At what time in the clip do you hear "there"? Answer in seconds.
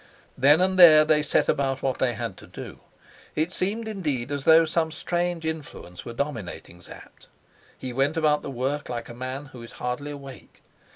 0.79-1.05